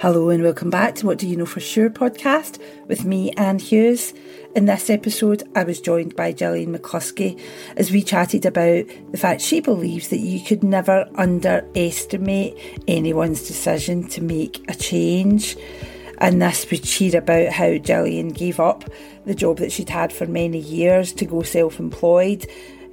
[0.00, 2.58] Hello and welcome back to What Do You Know For Sure podcast
[2.88, 4.14] with me, Anne Hughes.
[4.56, 7.38] In this episode, I was joined by Gillian McCluskie
[7.76, 12.56] as we chatted about the fact she believes that you could never underestimate
[12.88, 15.54] anyone's decision to make a change.
[16.16, 18.84] And this would cheer about how Gillian gave up
[19.26, 22.46] the job that she'd had for many years to go self employed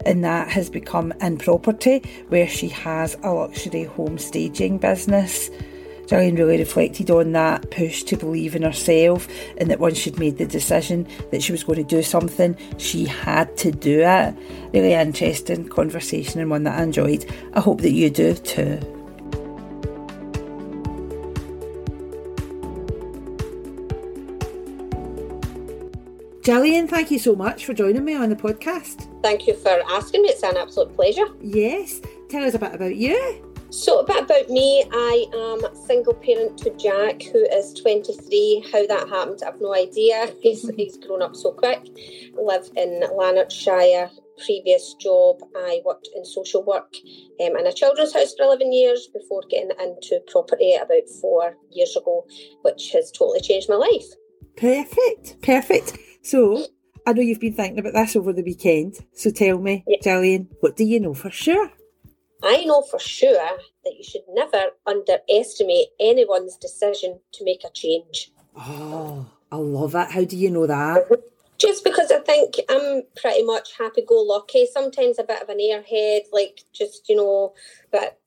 [0.06, 5.50] and that has become in property where she has a luxury home staging business.
[6.08, 10.38] Gillian really reflected on that push to believe in herself and that once she'd made
[10.38, 14.36] the decision that she was going to do something, she had to do it.
[14.74, 17.26] Really interesting conversation and one that I enjoyed.
[17.54, 18.80] I hope that you do too.
[26.42, 29.06] Gillian, thank you so much for joining me on the podcast.
[29.22, 30.30] Thank you for asking me.
[30.30, 31.26] It's an absolute pleasure.
[31.42, 32.00] Yes.
[32.30, 33.57] Tell us a bit about you.
[33.70, 38.66] So, a bit about me I am single parent to Jack, who is 23.
[38.72, 40.34] How that happened, I have no idea.
[40.42, 41.82] He's, he's grown up so quick.
[42.34, 44.10] live in Lanarkshire.
[44.46, 46.94] Previous job, I worked in social work
[47.42, 51.96] um, in a children's house for 11 years before getting into property about four years
[51.98, 52.26] ago,
[52.62, 54.06] which has totally changed my life.
[54.56, 55.98] Perfect, perfect.
[56.22, 56.66] So,
[57.06, 59.00] I know you've been thinking about this over the weekend.
[59.14, 59.98] So, tell me, yeah.
[60.04, 61.72] Gillian, what do you know for sure?
[62.44, 68.32] I know for sure that you should never underestimate anyone's decision to make a change.
[68.56, 70.12] Oh, I love it.
[70.12, 71.08] How do you know that?
[71.58, 75.58] Just because I think I'm pretty much happy go lucky, sometimes a bit of an
[75.58, 77.56] airhead, like just, you know,
[77.92, 78.20] but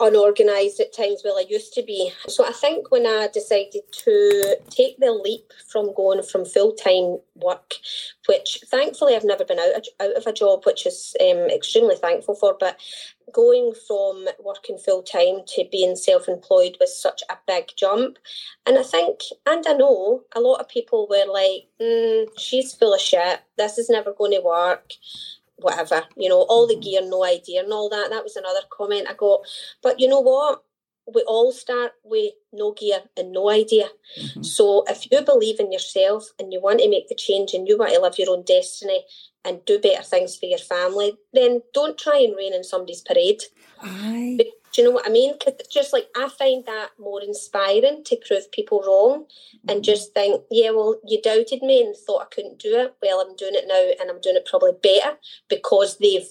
[0.00, 2.12] unorganised at times well I used to be.
[2.28, 7.18] So I think when I decided to take the leap from going from full time
[7.36, 7.74] work,
[8.26, 11.96] which thankfully I've never been out of, out of a job, which is um, extremely
[11.96, 12.78] thankful for, but
[13.32, 18.18] going from working full time to being self employed was such a big jump.
[18.66, 22.94] And I think, and I know, a lot of people were like, mm, she's full
[22.94, 24.92] of shit, this is never going to work
[25.56, 28.10] whatever, you know, all the gear, no idea, and all that.
[28.10, 29.40] That was another comment I got.
[29.82, 30.62] But you know what?
[31.12, 33.88] We all start with no gear and no idea.
[34.18, 34.42] Mm-hmm.
[34.42, 37.76] So if you believe in yourself and you want to make the change and you
[37.76, 39.04] want to live your own destiny
[39.44, 43.42] and do better things for your family, then don't try and rain in somebody's parade.
[43.82, 44.38] Aye.
[44.74, 45.38] Do you know what I mean?
[45.38, 49.26] Cause just like I find that more inspiring to prove people wrong
[49.68, 49.82] and mm-hmm.
[49.82, 52.94] just think, yeah, well, you doubted me and thought I couldn't do it.
[53.00, 55.16] Well, I'm doing it now and I'm doing it probably better
[55.48, 56.26] because they've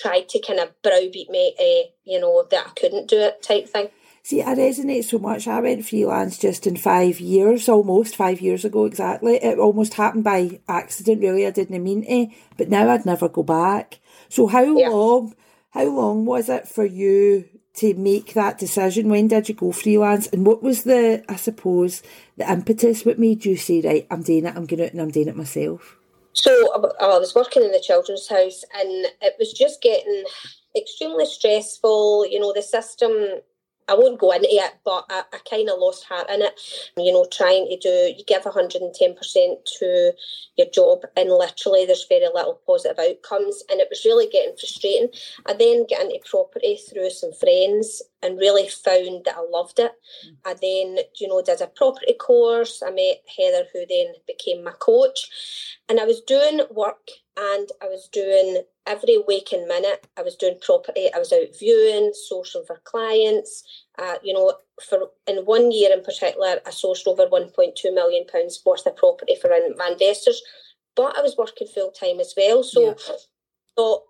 [0.00, 3.68] tried to kind of browbeat me, uh, you know, that I couldn't do it type
[3.68, 3.88] thing.
[4.22, 5.48] See, I resonate so much.
[5.48, 9.36] I went freelance just in five years, almost five years ago exactly.
[9.36, 11.44] It almost happened by accident, really.
[11.44, 13.98] I didn't mean to, but now I'd never go back.
[14.28, 14.90] So how yeah.
[14.90, 15.34] long?
[15.70, 19.08] How long was it for you to make that decision?
[19.08, 20.26] When did you go freelance?
[20.28, 22.02] And what was the, I suppose,
[22.36, 23.04] the impetus?
[23.04, 25.36] What made you say, right, I'm doing it, I'm going out and I'm doing it
[25.36, 25.96] myself?
[26.32, 26.52] So
[27.00, 30.24] I was working in the children's house and it was just getting
[30.76, 32.26] extremely stressful.
[32.26, 33.12] You know, the system
[33.90, 36.58] I won't go into it, but I, I kind of lost heart in it.
[36.96, 38.84] You know, trying to do, you give 110%
[39.78, 40.12] to
[40.56, 43.64] your job, and literally there's very little positive outcomes.
[43.68, 45.08] And it was really getting frustrating.
[45.46, 49.92] I then got into property through some friends and really found that I loved it.
[50.26, 50.36] Mm.
[50.44, 52.82] I then, you know, did a property course.
[52.86, 55.28] I met Heather, who then became my coach.
[55.88, 60.06] And I was doing work and I was doing every waking minute.
[60.18, 61.08] I was doing property.
[61.14, 63.62] I was out viewing, sourcing for clients.
[63.98, 64.54] Uh, you know,
[64.88, 69.36] for in one year in particular, I sourced over 1.2 million pounds worth of property
[69.40, 70.42] for investors.
[70.96, 73.14] But I was working full time as well, so yeah.
[73.78, 74.04] so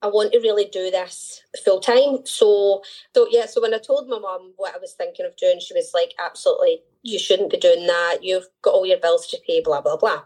[0.00, 2.24] I want to really do this full time.
[2.24, 2.82] So,
[3.14, 3.46] so yeah.
[3.46, 6.14] So when I told my mum what I was thinking of doing, she was like,
[6.24, 8.18] "Absolutely, you shouldn't be doing that.
[8.22, 10.22] You've got all your bills to pay." Blah blah blah.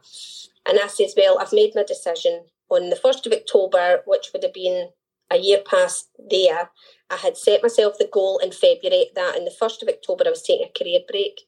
[0.66, 4.42] And I says, "Well, I've made my decision on the 1st of October, which would
[4.42, 4.90] have been
[5.30, 6.70] a year past there,
[7.10, 10.30] I had set myself the goal in February that in the 1st of October I
[10.30, 11.40] was taking a career break.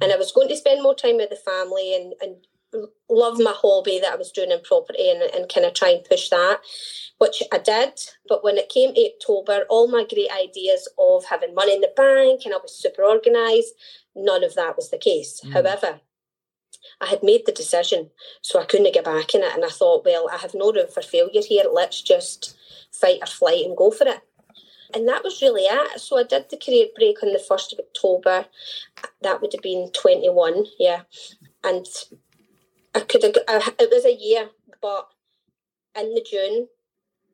[0.00, 2.36] And I was going to spend more time with the family and, and
[3.10, 6.04] love my hobby that I was doing in property and, and kind of try and
[6.04, 6.60] push that,
[7.18, 8.00] which I did.
[8.28, 11.92] But when it came to October, all my great ideas of having money in the
[11.96, 13.74] bank and I was super organised,
[14.16, 15.40] none of that was the case.
[15.44, 15.52] Mm.
[15.52, 16.00] However,
[17.00, 19.54] I had made the decision, so I couldn't get back in it.
[19.54, 21.64] And I thought, well, I have no room for failure here.
[21.72, 22.56] Let's just
[22.90, 24.20] fight or flight and go for it.
[24.94, 26.00] And that was really it.
[26.00, 28.46] So I did the career break on the 1st of October.
[29.22, 31.02] That would have been 21, yeah.
[31.64, 31.86] And
[32.94, 33.34] I could have,
[33.78, 34.50] it was a year,
[34.80, 35.08] but
[35.96, 36.68] in the June,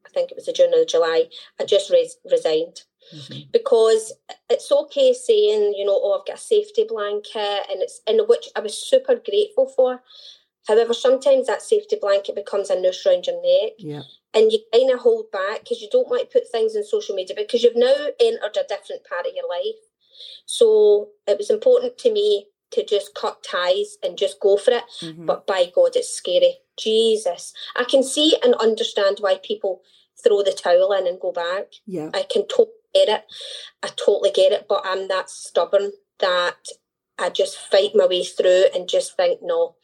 [0.06, 1.24] I think it was the June or the July,
[1.60, 2.82] I just res- resigned.
[3.14, 3.50] Mm-hmm.
[3.52, 4.12] because
[4.50, 8.49] it's okay saying, you know, oh, I've got a safety blanket, and it's in which
[8.56, 10.02] I was super grateful for.
[10.66, 13.72] However, sometimes that safety blanket becomes a noose around your neck.
[13.78, 14.02] Yeah.
[14.34, 17.14] And you kind of hold back because you don't want to put things in social
[17.14, 19.81] media because you've now entered a different part of your life.
[20.44, 24.84] So it was important to me to just cut ties and just go for it.
[25.00, 25.25] Mm-hmm.
[25.25, 26.58] But by God, it's scary.
[26.78, 27.55] Jesus.
[27.75, 29.81] I can see and understand why people
[30.22, 31.72] throw the towel in and go back.
[31.87, 32.10] Yeah.
[32.12, 33.25] I can totally get it.
[33.82, 34.67] I totally get it.
[34.69, 36.56] But I'm that stubborn that
[37.19, 39.76] I just fight my way through and just think, no.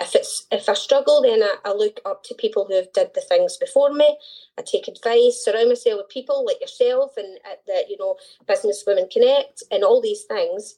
[0.00, 3.10] If it's if I struggle, then I, I look up to people who have did
[3.14, 4.16] the things before me.
[4.56, 8.14] I take advice, surround myself with people like yourself and uh, at the you know
[8.46, 10.76] Business Women Connect and all these things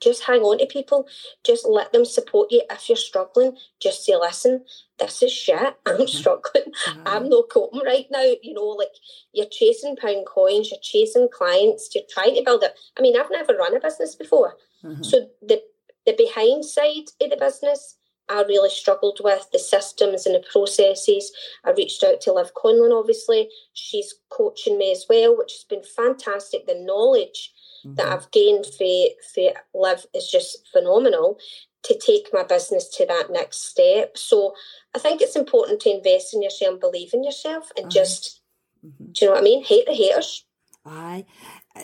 [0.00, 1.06] just hang on to people.
[1.44, 2.62] Just let them support you.
[2.70, 4.64] If you're struggling, just say, listen,
[4.98, 5.58] this is shit.
[5.86, 6.06] I'm mm-hmm.
[6.06, 6.64] struggling.
[6.86, 7.02] Mm-hmm.
[7.06, 8.24] I'm not coping right now.
[8.42, 8.94] You know, like
[9.32, 12.74] you're chasing pound coins, you're chasing clients, you're trying to build it.
[12.98, 14.54] I mean, I've never run a business before.
[14.84, 15.02] Mm-hmm.
[15.02, 15.62] So the
[16.04, 17.96] the behind side of the business,
[18.28, 21.32] I really struggled with the systems and the processes.
[21.64, 23.48] I reached out to Liv Conlon, obviously.
[23.72, 26.66] She's coaching me as well, which has been fantastic.
[26.66, 27.52] The knowledge
[27.86, 27.94] mm-hmm.
[27.94, 31.38] that I've gained for, for Liv is just phenomenal
[31.84, 34.18] to take my business to that next step.
[34.18, 34.54] So
[34.94, 38.40] I think it's important to invest in yourself and believe in yourself and just,
[38.84, 39.12] mm-hmm.
[39.12, 39.64] do you know what I mean?
[39.64, 40.44] Hate the haters.
[40.84, 41.24] Aye.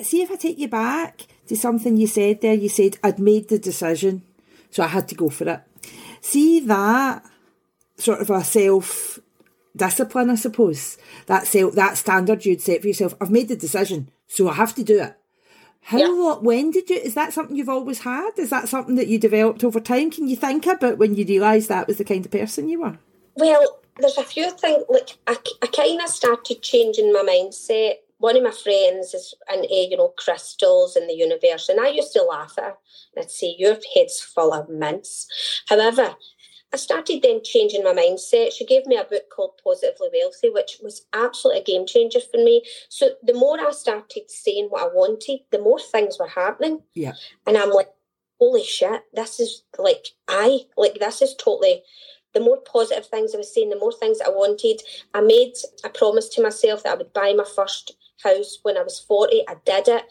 [0.02, 2.54] See if I take you back to something you said there.
[2.54, 4.22] You said I'd made the decision,
[4.70, 5.60] so I had to go for it.
[6.20, 7.24] See that
[7.96, 9.18] sort of a self
[9.76, 10.98] discipline, I suppose.
[11.26, 13.14] That self that standard you'd set for yourself.
[13.20, 15.14] I've made the decision, so I have to do it.
[15.84, 16.34] How yeah.
[16.36, 18.30] when did you is that something you've always had?
[18.36, 20.10] Is that something that you developed over time?
[20.10, 22.98] Can you think about when you realised that was the kind of person you were?
[23.34, 27.94] Well, there's a few things like I, I kind of started changing my mindset.
[28.18, 32.12] One of my friends is an you know crystals in the universe, and I used
[32.12, 32.74] to laugh at her.
[33.18, 35.62] I'd say your head's full of mints.
[35.68, 36.14] However,
[36.72, 38.52] I started then changing my mindset.
[38.52, 42.38] She gave me a book called Positively Wealthy, which was absolutely a game changer for
[42.38, 42.62] me.
[42.88, 46.82] So the more I started saying what I wanted, the more things were happening.
[46.94, 47.12] Yeah.
[47.46, 47.88] And I'm like,
[48.38, 51.82] holy shit, this is like I like this is totally
[52.34, 54.80] the more positive things I was saying, the more things I wanted.
[55.14, 55.52] I made
[55.84, 57.92] a promise to myself that I would buy my first
[58.24, 59.44] house when I was 40.
[59.48, 60.04] I did it.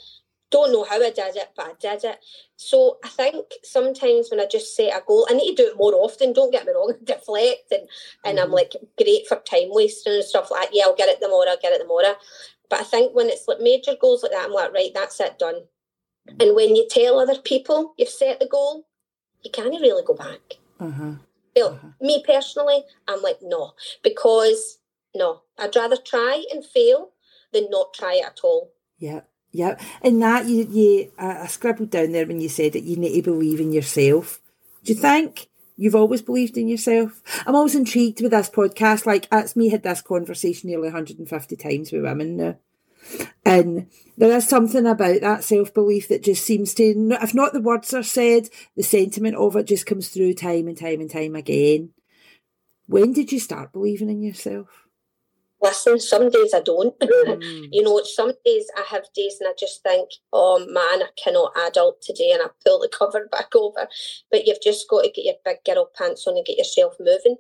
[0.52, 2.20] Don't know how I did it, but I did it.
[2.58, 5.78] So I think sometimes when I just set a goal, I need to do it
[5.78, 6.34] more often.
[6.34, 7.88] Don't get me wrong, deflect and,
[8.24, 8.46] and mm-hmm.
[8.46, 10.76] I'm like great for time wasting and stuff like that.
[10.76, 12.16] Yeah, I'll get it tomorrow, I'll get it tomorrow.
[12.70, 15.40] But I think when it's like major goals like that, I'm like, right, that's it
[15.40, 15.64] done.
[16.40, 18.88] And when you tell other people you've set the goal,
[19.44, 20.58] you can't really go back.
[20.80, 21.14] Uh-huh.
[21.56, 21.90] Well, uh-huh.
[22.00, 24.80] me personally, I'm like, no, because
[25.16, 27.10] no, I'd rather try and fail
[27.52, 28.72] than not try it at all.
[28.98, 29.22] Yeah.
[29.52, 32.96] Yeah, and that you, you I, I scribbled down there when you said that you
[32.96, 34.40] need to believe in yourself.
[34.84, 37.22] Do you think you've always believed in yourself?
[37.46, 39.06] I'm always intrigued with this podcast.
[39.06, 42.56] Like, it's me had this conversation nearly 150 times with women now.
[43.44, 43.88] And
[44.18, 47.94] there is something about that self belief that just seems to, if not the words
[47.94, 51.90] are said, the sentiment of it just comes through time and time and time again.
[52.88, 54.88] When did you start believing in yourself?
[55.62, 56.98] Listen, some days I don't.
[57.00, 57.70] Mm.
[57.72, 61.54] you know, some days I have days and I just think, oh man, I cannot
[61.68, 63.88] adult today and I pull the cover back over.
[64.30, 67.38] But you've just got to get your big girl pants on and get yourself moving.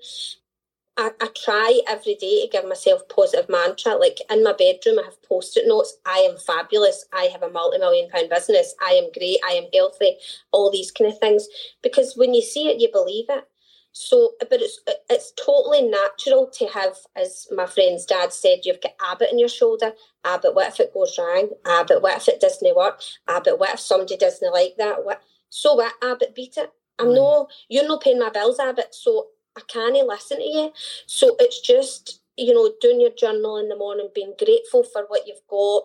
[0.98, 3.96] I, I try every day to give myself positive mantra.
[3.96, 5.98] Like in my bedroom, I have post-it notes.
[6.06, 7.06] I am fabulous.
[7.14, 8.76] I have a multi-million pound business.
[8.86, 9.40] I am great.
[9.48, 10.18] I am healthy.
[10.52, 11.48] All these kind of things.
[11.82, 13.48] Because when you see it, you believe it.
[13.94, 14.80] So, but it's
[15.10, 19.50] it's totally natural to have, as my friend's dad said, you've got Abbott in your
[19.50, 19.94] shoulder.
[20.24, 21.50] Abbott, what if it goes wrong?
[21.66, 23.02] Abbott, what if it doesn't work?
[23.28, 25.04] Abbott, what if somebody doesn't like that?
[25.04, 25.22] What?
[25.50, 25.94] So what?
[26.02, 26.72] Abbott, beat it.
[27.00, 27.16] I'm mm.
[27.16, 28.96] no, you're not paying my bills, Abbott.
[28.96, 30.72] So I can't listen to you.
[31.06, 35.28] So it's just you know doing your journal in the morning, being grateful for what
[35.28, 35.84] you've got,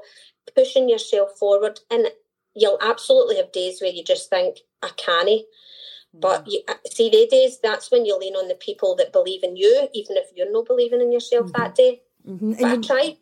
[0.55, 2.07] pushing yourself forward, and
[2.55, 5.43] you'll absolutely have days where you just think I can't
[6.21, 9.43] but you, uh, see, the days that's when you lean on the people that believe
[9.43, 11.63] in you, even if you're not believing in yourself mm-hmm.
[11.63, 12.03] that day.
[12.27, 12.53] Mm-hmm.
[12.53, 13.17] But I try to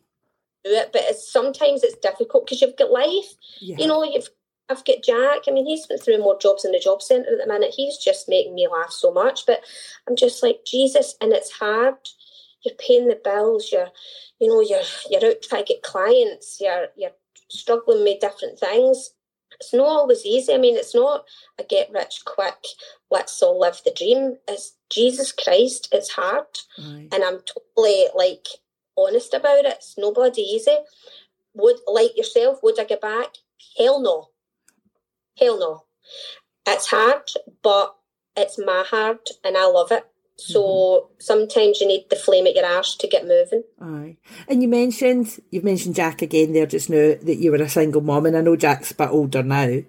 [0.65, 3.35] do it, but it's, sometimes it's difficult because you've got life.
[3.61, 3.77] Yeah.
[3.79, 4.29] You know, you've
[4.71, 5.43] I've got Jack.
[5.47, 7.75] I mean, he's been through more jobs in the job centre at the minute.
[7.77, 9.45] He's just making me laugh so much.
[9.47, 9.61] But
[10.09, 11.97] I'm just like Jesus, and it's hard.
[12.65, 13.71] You're paying the bills.
[13.71, 13.91] You're,
[14.41, 16.59] you know, you're you're out trying to get clients.
[16.61, 17.11] You're you're
[17.51, 19.11] struggling with different things
[19.65, 20.53] it's not always easy.
[20.53, 21.25] I mean, it's not
[21.59, 22.65] a get rich quick,
[23.11, 24.37] let's all live the dream.
[24.47, 26.47] It's Jesus Christ, it's hard.
[27.13, 28.47] And I'm totally like
[28.97, 29.67] honest about it.
[29.67, 30.77] It's no bloody easy.
[31.55, 33.35] would like yourself, would I get back?
[33.79, 34.29] Hell no.
[35.39, 35.85] Hell no.
[36.67, 37.31] It's hard,
[37.63, 37.95] but
[38.37, 40.05] it's my hard and I love it.
[40.37, 43.63] So sometimes you need the flame at your arse to get moving.
[43.81, 44.17] Aye.
[44.49, 48.01] And you mentioned you've mentioned Jack again there just now that you were a single
[48.01, 49.83] mom and I know Jack's a bit older now.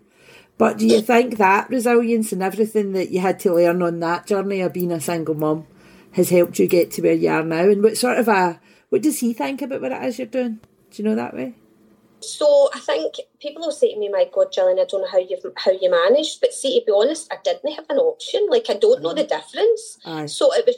[0.57, 4.27] But do you think that resilience and everything that you had to learn on that
[4.27, 5.67] journey of being a single mom
[6.11, 7.67] has helped you get to where you are now?
[7.67, 10.59] And what sort of a what does he think about what it is you're doing?
[10.91, 11.55] Do you know that way?
[12.21, 15.19] So I think people will say to me, "My God, Gillian, I don't know how
[15.19, 18.47] you how you managed." But see, to be honest, I didn't have an option.
[18.49, 19.29] Like I don't know the mm.
[19.29, 19.97] difference.
[20.05, 20.25] Aye.
[20.25, 20.77] So it was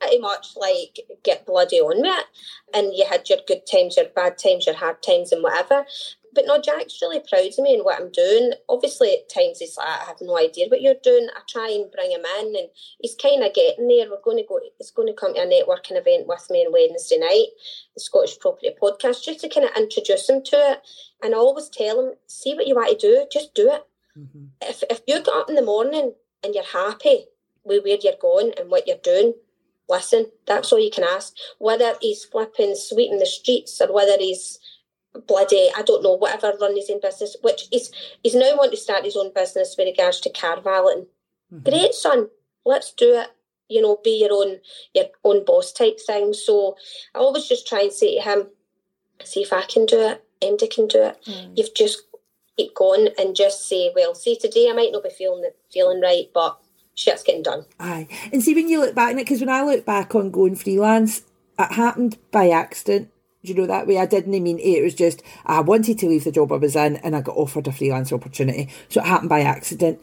[0.00, 2.26] pretty much like get bloody on with it,
[2.74, 5.86] and you had your good times, your bad times, your hard times, and whatever.
[6.34, 8.52] But no, Jack's really proud of me and what I'm doing.
[8.68, 11.28] Obviously, at times he's like, I have no idea what you're doing.
[11.34, 12.68] I try and bring him in, and
[13.00, 14.10] he's kind of getting there.
[14.10, 14.60] We're going to go.
[14.78, 17.48] He's going to come to a networking event with me on Wednesday night,
[17.94, 20.80] the Scottish Property Podcast, just to kind of introduce him to it.
[21.22, 23.82] And I always tell him, see what you want to do, just do it.
[24.18, 24.44] Mm-hmm.
[24.62, 27.26] If if you get up in the morning and you're happy
[27.64, 29.34] with where you're going and what you're doing,
[29.88, 30.26] listen.
[30.46, 31.34] That's all you can ask.
[31.58, 34.58] Whether he's flipping sweeping the streets or whether he's
[35.26, 37.90] bloody, I don't know, whatever, run his own business, which is
[38.22, 41.06] he's now wanting to start his own business with regards to car valeting.
[41.52, 41.68] Mm-hmm.
[41.68, 42.28] Great, son,
[42.64, 43.28] let's do it.
[43.68, 44.60] You know, be your own
[44.94, 46.32] your own boss type thing.
[46.32, 46.76] So
[47.14, 48.48] I always just try and say to him,
[49.24, 51.18] see if I can do it, MD can do it.
[51.26, 51.52] Mm.
[51.56, 52.02] You've just
[52.56, 56.30] keep going and just say, well, see today I might not be feeling feeling right,
[56.32, 56.58] but
[56.94, 57.66] shit's getting done.
[57.78, 58.08] Aye.
[58.32, 60.56] And see when you look back on it, because when I look back on going
[60.56, 61.22] freelance,
[61.58, 63.10] it happened by accident
[63.48, 63.98] you know that way?
[63.98, 64.62] I didn't mean it.
[64.62, 67.36] It was just I wanted to leave the job I was in and I got
[67.36, 68.68] offered a freelance opportunity.
[68.88, 70.00] So it happened by accident.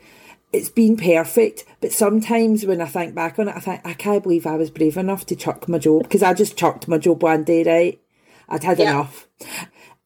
[0.51, 4.23] It's been perfect, but sometimes when I think back on it, I think I can't
[4.23, 7.23] believe I was brave enough to chuck my job because I just chucked my job
[7.23, 8.01] one day, right?
[8.47, 8.91] I'd had yeah.
[8.91, 9.27] enough.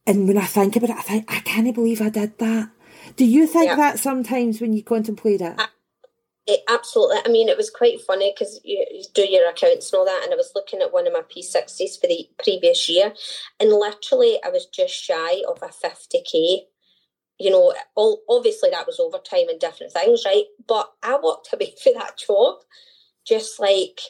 [0.06, 2.70] And when I think about it, I think I can't believe I did that.
[3.16, 3.76] Do you think yeah.
[3.76, 5.54] that sometimes when you contemplate it?
[5.56, 5.68] I-
[6.50, 7.18] it, absolutely.
[7.24, 10.22] I mean, it was quite funny because you, you, do your accounts and all that,
[10.24, 13.12] and I was looking at one of my P60s for the previous year,
[13.60, 16.62] and literally I was just shy of a 50k.
[17.38, 20.44] You know, all, obviously that was overtime and different things, right?
[20.66, 22.56] But I walked away for that job
[23.24, 24.00] just like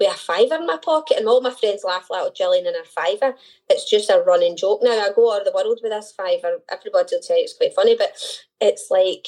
[0.00, 2.76] with a fiver in my pocket, and all my friends laugh like, oh, Gillian and
[2.76, 3.36] her fiver.
[3.68, 4.80] It's just a running joke.
[4.82, 6.58] Now I go of the world with this fiver.
[6.70, 8.12] Everybody will tell you it's quite funny, but
[8.60, 9.26] it's like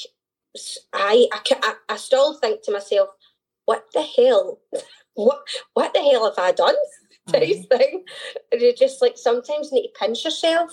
[0.93, 3.09] I, I, I still think to myself,
[3.65, 4.59] what the hell?
[5.15, 5.41] What
[5.73, 6.75] what the hell have I done?
[7.27, 7.77] Type mm-hmm.
[7.77, 8.05] thing.
[8.53, 10.71] And you just like sometimes need to pinch yourself.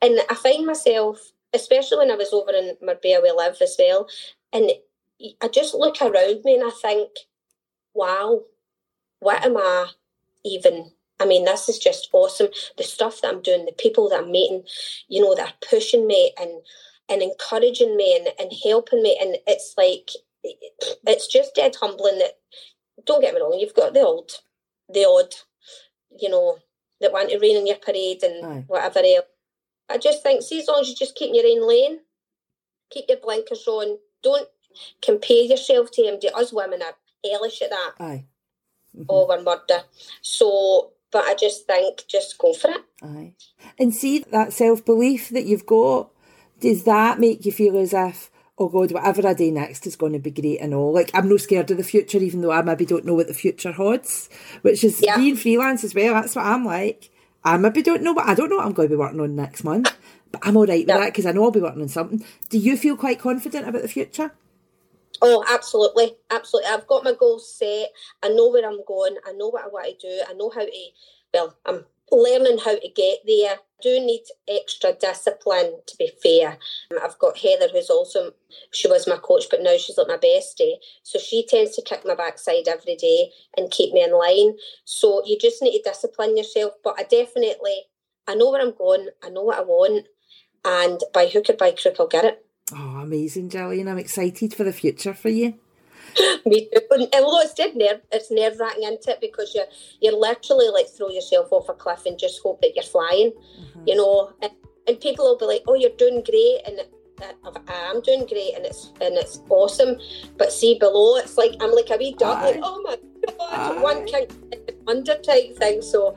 [0.00, 1.20] And I find myself,
[1.52, 4.08] especially when I was over in Marbella we live as well,
[4.50, 4.70] and
[5.42, 7.10] I just look around me and I think,
[7.92, 8.40] wow,
[9.20, 9.88] what am I
[10.42, 12.48] even I mean, this is just awesome.
[12.78, 14.64] The stuff that I'm doing, the people that I'm meeting,
[15.08, 16.50] you know, that are pushing me and
[17.12, 19.18] and encouraging me and, and helping me.
[19.20, 20.10] And it's like,
[20.42, 22.38] it's just dead humbling that,
[23.04, 24.30] don't get me wrong, you've got the old,
[24.88, 25.34] the odd,
[26.18, 26.58] you know,
[27.00, 28.64] that want to rain in your parade and Aye.
[28.66, 29.26] whatever else.
[29.90, 31.98] I just think, see, as long as you just keep in your own lane,
[32.90, 34.48] keep your blinkers on, don't
[35.02, 36.18] compare yourself to him.
[36.34, 36.94] Us women are
[37.30, 37.92] hellish at that.
[38.00, 38.24] Aye.
[38.96, 39.04] Mm-hmm.
[39.08, 39.84] Over murder.
[40.22, 42.82] So, but I just think, just go for it.
[43.02, 43.34] Aye.
[43.78, 46.11] And see that self belief that you've got
[46.62, 50.12] does that make you feel as if, oh God, whatever I do next is going
[50.12, 50.92] to be great and all?
[50.92, 53.34] Like, I'm no scared of the future, even though I maybe don't know what the
[53.34, 54.30] future holds,
[54.62, 55.16] which is yeah.
[55.16, 56.14] being freelance as well.
[56.14, 57.10] That's what I'm like.
[57.44, 59.34] I maybe don't know what I don't know what I'm going to be working on
[59.34, 59.92] next month,
[60.30, 60.98] but I'm all right with yeah.
[60.98, 62.24] that because I know I'll be working on something.
[62.48, 64.32] Do you feel quite confident about the future?
[65.20, 66.70] Oh, absolutely, absolutely.
[66.70, 67.88] I've got my goals set.
[68.22, 69.16] I know where I'm going.
[69.26, 70.20] I know what I want to do.
[70.28, 70.72] I know how to.
[71.34, 73.56] Well, I'm learning how to get there.
[73.82, 76.58] Do need extra discipline to be fair.
[77.02, 78.32] I've got Heather who's also
[78.72, 80.76] she was my coach, but now she's like my bestie.
[81.02, 84.56] So she tends to kick my backside every day and keep me in line.
[84.84, 86.74] So you just need to discipline yourself.
[86.84, 87.86] But I definitely
[88.28, 90.06] I know where I'm going, I know what I want,
[90.64, 92.46] and by hook or by crook I'll get it.
[92.72, 93.88] Oh, amazing, Gillian.
[93.88, 95.54] I'm excited for the future for you.
[96.46, 96.80] Me too.
[96.90, 99.66] And although it's dead nerve, it's nerve wracking into it because you're
[100.00, 103.82] you're literally like throw yourself off a cliff and just hope that you're flying, mm-hmm.
[103.86, 104.32] you know.
[104.42, 104.52] And,
[104.86, 106.80] and people will be like, "Oh, you're doing great," and
[107.20, 109.96] I am doing great, and it's and it's awesome.
[110.38, 113.80] But see below, it's like I'm like a wee duck, like, "Oh my god, Aye.
[113.80, 114.26] one king
[114.86, 116.16] under type thing." So,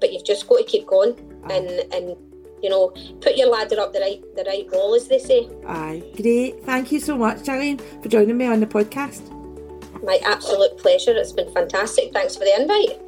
[0.00, 1.14] but you've just got to keep going
[1.44, 1.54] Aye.
[1.54, 2.16] and and
[2.64, 2.88] you know,
[3.20, 5.48] put your ladder up the right the right wall, as they say.
[5.66, 6.64] Aye, great.
[6.64, 9.22] Thank you so much, Gillian, for joining me on the podcast.
[10.02, 11.12] My absolute pleasure.
[11.12, 12.12] It's been fantastic.
[12.12, 13.03] Thanks for the invite.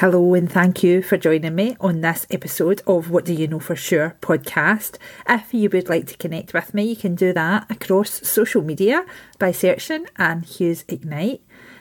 [0.00, 3.60] Hello, and thank you for joining me on this episode of What Do You Know
[3.60, 4.96] For Sure podcast.
[5.28, 9.04] If you would like to connect with me, you can do that across social media
[9.38, 11.42] by searching Anne Hughes Ignite.